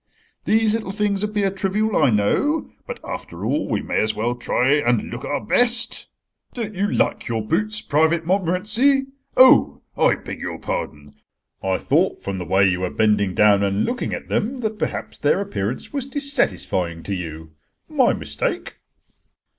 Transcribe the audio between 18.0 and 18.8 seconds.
mistake.